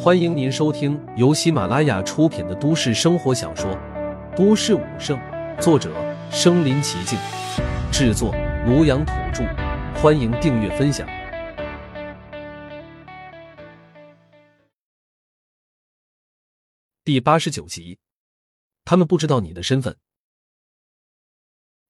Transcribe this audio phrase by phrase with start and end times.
[0.00, 3.70] 欢迎您收听由喜马拉雅出品的都市生活小说
[4.36, 5.18] 《都市武圣》，
[5.60, 5.92] 作者：
[6.30, 7.18] 身临其境，
[7.92, 8.32] 制作：
[8.66, 9.44] 庐阳土著。
[10.00, 11.08] 欢迎订阅分享。
[17.04, 17.98] 第八十九集，
[18.84, 19.96] 他们不知道你的身份。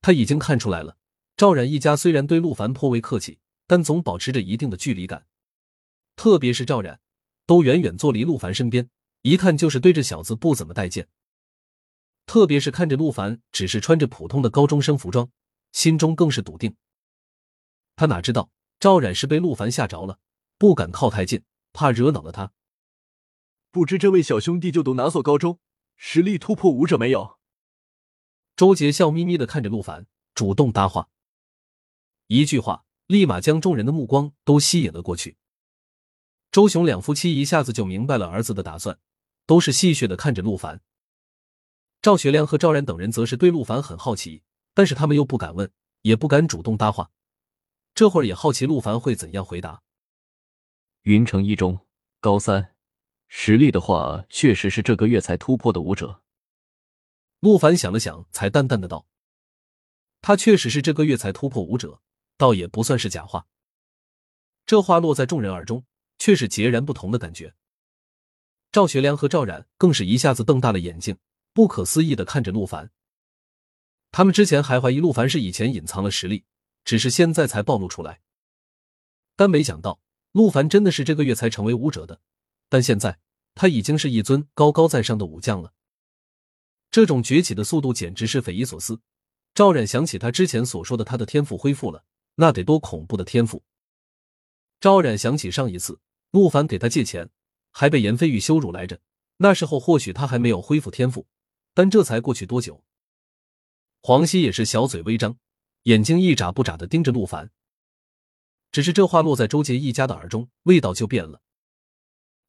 [0.00, 0.96] 他已经看出来了，
[1.36, 5.26] 赵冉一家虽然对陆凡颇为客气，但总保持着一定的距离感，
[6.16, 6.98] 特别是赵冉。
[7.50, 8.88] 都远远坐离陆凡身边，
[9.22, 11.08] 一看就是对这小子不怎么待见。
[12.24, 15.28] 特别是看着陆凡只是穿着普通的高中生服装，
[15.72, 16.76] 心中更是笃定。
[17.96, 20.20] 他哪知道赵冉是被陆凡吓着了，
[20.58, 21.42] 不敢靠太近，
[21.72, 22.52] 怕惹恼了他。
[23.72, 25.58] 不知这位小兄弟就读哪所高中，
[25.96, 27.40] 实力突破武者没有？
[28.54, 30.06] 周杰笑眯眯的看着陆凡，
[30.36, 31.08] 主动搭话。
[32.28, 35.36] 一句话，立马将众人的目光都吸引了过去。
[36.50, 38.98] 周雄两夫妻一下子就明白了儿子的打算，
[39.46, 40.80] 都是戏谑的看着陆凡。
[42.02, 44.42] 赵学良和赵然等人则是对陆凡很好奇，
[44.74, 45.70] 但是他们又不敢问，
[46.02, 47.12] 也不敢主动搭话。
[47.94, 49.82] 这会儿也好奇陆凡会怎样回答。
[51.02, 51.86] 云城一中
[52.20, 52.74] 高三，
[53.28, 56.22] 实力的话，确实是这个月才突破的武者。
[57.38, 59.06] 陆凡想了想，才淡淡的道
[60.20, 62.02] ：“他确实是这个月才突破武者，
[62.36, 63.46] 倒也不算是假话。”
[64.66, 65.84] 这话落在众人耳中。
[66.20, 67.54] 却是截然不同的感觉。
[68.70, 71.16] 赵学良和赵冉更是一下子瞪大了眼睛，
[71.52, 72.92] 不可思议的看着陆凡。
[74.12, 76.44] 他们之前还怀疑陆凡是以前隐藏了实力，
[76.84, 78.20] 只是现在才暴露出来。
[79.34, 80.00] 但没想到
[80.32, 82.20] 陆凡真的是这个月才成为武者的，
[82.68, 83.18] 但现在
[83.54, 85.72] 他已经是一尊高高在上的武将了。
[86.90, 89.00] 这种崛起的速度简直是匪夷所思。
[89.54, 92.04] 赵冉想起他之前所说的，他的天赋恢复了，
[92.34, 93.64] 那得多恐怖的天赋！
[94.80, 95.98] 赵冉想起上一次。
[96.30, 97.30] 陆凡给他借钱，
[97.70, 99.00] 还被严飞宇羞辱来着。
[99.38, 101.26] 那时候或许他还没有恢复天赋，
[101.72, 102.84] 但这才过去多久？
[104.02, 105.38] 黄熙也是小嘴微张，
[105.84, 107.50] 眼睛一眨不眨的盯着陆凡。
[108.70, 111.42] 只是这话落在周杰一家的耳中，味道就变了。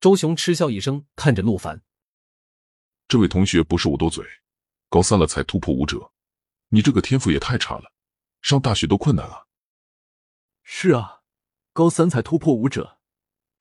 [0.00, 1.82] 周雄嗤笑一声，看着陆凡
[3.08, 4.24] ：“这位同学不是我多嘴，
[4.88, 6.12] 高三了才突破武者，
[6.68, 7.90] 你这个天赋也太差了，
[8.42, 9.46] 上大学都困难啊。
[10.62, 11.22] ”“是啊，
[11.72, 12.98] 高三才突破武者。”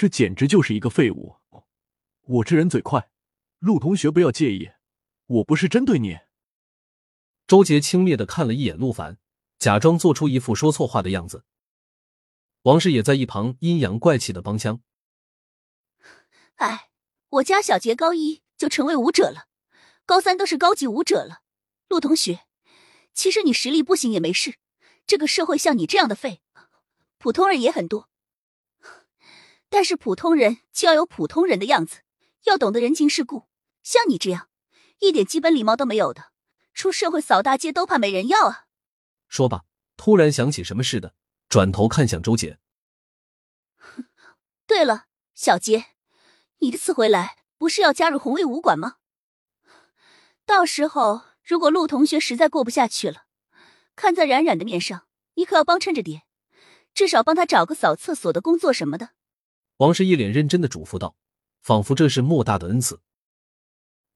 [0.00, 1.36] 这简直就是一个废物！
[2.22, 3.10] 我这人嘴快，
[3.58, 4.70] 陆同学不要介意，
[5.26, 6.20] 我不是针对你。
[7.46, 9.18] 周杰轻蔑的看了一眼陆凡，
[9.58, 11.44] 假装做出一副说错话的样子。
[12.62, 14.80] 王氏也在一旁阴阳怪气的帮腔
[16.56, 16.88] ：“哎，
[17.28, 19.48] 我家小杰高一就成为武者了，
[20.06, 21.42] 高三都是高级武者了。
[21.90, 22.46] 陆同学，
[23.12, 24.54] 其实你实力不行也没事，
[25.06, 26.40] 这个社会像你这样的废，
[27.18, 28.08] 普通人也很多。”
[29.70, 32.00] 但是普通人就要有普通人的样子，
[32.44, 33.48] 要懂得人情世故。
[33.82, 34.50] 像你这样，
[34.98, 36.32] 一点基本礼貌都没有的，
[36.74, 38.66] 出社会扫大街都怕没人要啊！
[39.28, 39.64] 说罢，
[39.96, 41.14] 突然想起什么似的，
[41.48, 42.58] 转头看向周杰。
[44.66, 45.86] 对了，小杰，
[46.58, 48.96] 你这次回来不是要加入红卫武馆吗？
[50.44, 53.26] 到时候如果陆同学实在过不下去了，
[53.94, 56.22] 看在冉冉的面上，你可要帮衬着点，
[56.92, 59.10] 至少帮他找个扫厕所的工作什么的。
[59.80, 61.16] 王氏一脸认真的嘱咐道，
[61.62, 63.00] 仿佛这是莫大的恩赐。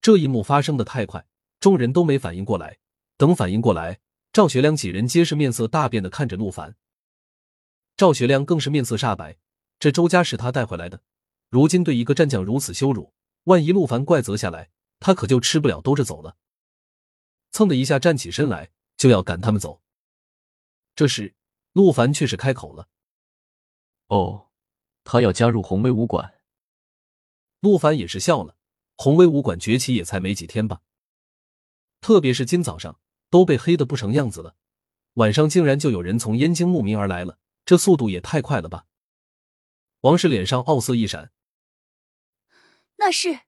[0.03, 1.27] 这一幕发生的太快，
[1.59, 2.81] 众人都没反应过来。
[3.17, 3.99] 等反应过来，
[4.31, 6.77] 赵学良几人皆是面色大变的看着陆凡。
[7.97, 9.39] 赵学良更是面色煞白，
[9.79, 11.01] 这周家是他带回来的，
[11.49, 13.15] 如今对一个战将如此羞辱，
[13.45, 14.69] 万一陆凡怪责下来，
[15.01, 16.37] 他可就吃不了兜着走了。
[17.53, 19.81] 蹭的一下站起身来，就要赶他们走。
[20.95, 21.35] 这时，
[21.73, 22.87] 陆凡却是开口了
[24.09, 24.49] ：“哦。”
[25.05, 26.35] 他要加入红威武馆，
[27.61, 28.57] 陆凡也是笑了。
[28.97, 30.81] 红威武馆崛起也才没几天吧，
[32.01, 34.55] 特别是今早上都被黑的不成样子了，
[35.15, 38.87] 晚上竟然就有人从燕京慕名而来了，这速度也太快了吧！
[40.03, 41.33] 王氏脸上傲色一闪，
[42.97, 43.41] 那是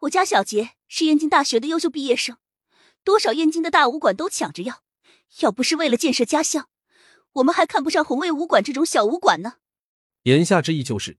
[0.00, 2.38] 我家小杰是燕京大学的优秀毕业生，
[3.04, 4.82] 多少燕京的大武馆都抢着要，
[5.42, 6.68] 要不是为了建设家乡，
[7.34, 9.58] 我们还看不上红卫武馆这种小武馆呢。
[10.26, 11.18] 言下之意就是，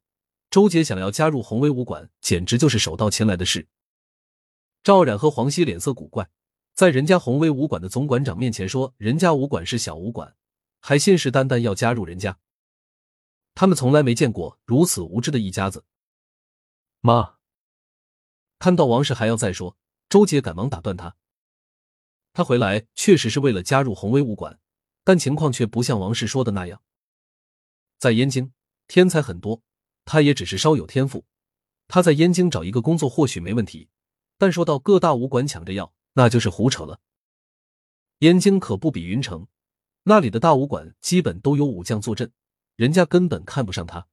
[0.50, 3.69] 周杰想要加入红威武馆，简直就是手到擒来的事。
[4.83, 6.30] 赵冉和黄熙脸色古怪，
[6.74, 10.36] 在人家红威武馆的总馆长面前说人家武馆是小武馆，
[10.81, 12.38] 还信誓旦旦要加入人家。
[13.56, 15.86] 他们从来没见过如此无知的一家子。
[17.00, 17.38] 妈，
[18.59, 19.77] 看到王氏还要再说，
[20.09, 21.15] 周杰赶忙打断他。
[22.33, 24.59] 他回来确实是为了加入红威武馆，
[25.06, 26.81] 但情况却不像王氏说的那样，
[27.98, 28.51] 在燕京。
[28.87, 29.61] 天才很多，
[30.05, 31.25] 他也只是稍有天赋，
[31.87, 33.89] 他在燕京找一个工作或许没问题，
[34.37, 36.99] 但说到各大武馆抢着要，那就是胡扯了。
[38.19, 39.47] 燕京可不比云城，
[40.03, 42.31] 那里的大武馆基本都有武将坐镇，
[42.75, 44.07] 人家根本看不上他。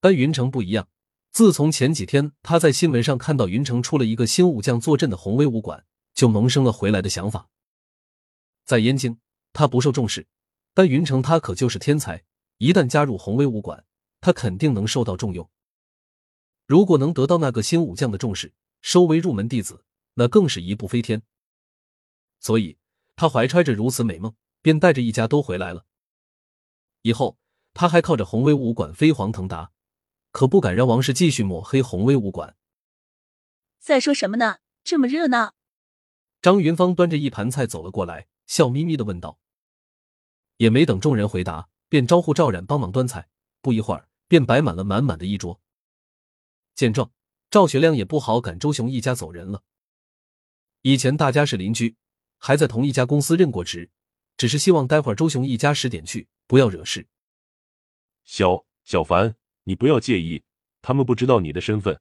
[0.00, 0.88] 但云城不一样，
[1.32, 5.84] 自从前几天他在新闻上看到云城出了一个新武将坐镇的宏威武馆，
[6.14, 7.48] 就萌生了回来的想法。
[8.64, 9.18] 在燕京，
[9.52, 10.26] 他不受重视，
[10.74, 12.22] 但云城他可就是天才，
[12.58, 13.84] 一旦加入红威武馆，
[14.20, 15.50] 他肯定能受到重用。
[16.66, 19.84] 如果能得到那个新武将的重视，收为入门弟子，
[20.14, 21.22] 那更是一步飞天。
[22.40, 22.78] 所以，
[23.16, 25.84] 他怀揣着如此美梦，便带着一家都回来了。
[27.02, 27.38] 以后，
[27.74, 29.72] 他还靠着红威武馆飞黄腾达，
[30.30, 32.56] 可不敢让王氏继续抹黑红威武馆。
[33.78, 34.58] 在说什么呢？
[34.82, 35.54] 这么热闹！
[36.40, 39.38] 张云芳端着一盘菜走了过来，笑眯眯的问道。
[40.58, 43.28] 也没等众人回答，便招呼赵冉帮忙端菜。
[43.60, 45.60] 不一会儿，便摆满了满满的一桌。
[46.74, 47.12] 见状，
[47.50, 49.62] 赵学亮也不好赶周雄一家走人了。
[50.82, 51.94] 以前大家是邻居，
[52.38, 53.92] 还在同一家公司任过职，
[54.36, 57.06] 只是希望待会儿周雄一家十点去，不要惹事。
[58.24, 60.42] 小小凡，你不要介意，
[60.82, 62.00] 他们不知道你的身份。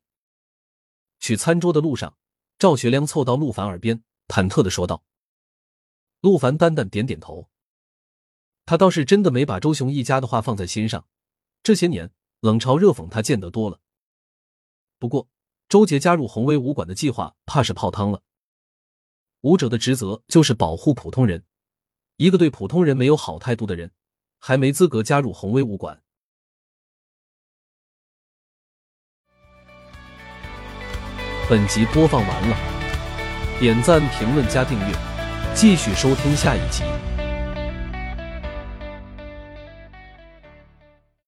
[1.19, 2.18] 去餐桌的路上，
[2.57, 5.04] 赵学良凑到陆凡耳边，忐忑的说道。
[6.22, 7.48] 陆凡淡淡点点头，
[8.65, 11.06] 他倒是真的没把周雄一家的话放在心上。
[11.62, 12.12] 这些年
[12.42, 13.80] 冷嘲热讽，他见得多了。
[15.00, 15.27] 不过，
[15.68, 18.21] 周杰加入宏威武馆的计划怕是泡汤了。
[19.42, 21.44] 武者的职责就是保护普通人，
[22.18, 23.92] 一个对普通人没有好态度的人，
[24.39, 26.01] 还没资格加入宏威武馆。
[31.50, 32.57] 本集播放完了，
[33.60, 34.95] 点赞、评论、加订阅，
[35.54, 36.83] 继续收听下一集。